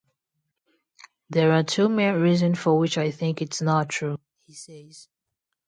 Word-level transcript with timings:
"There 1.29 1.51
are 1.51 1.61
two 1.61 1.87
main 1.87 2.15
reason 2.15 2.55
for 2.55 2.79
which 2.79 2.97
I 2.97 3.11
think 3.11 3.39
it's 3.39 3.61
not 3.61 3.89
true," 3.89 4.17
he 4.47 4.53
says. 4.55 5.07